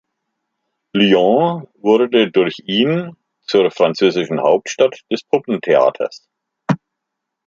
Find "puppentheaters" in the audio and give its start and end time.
5.25-6.27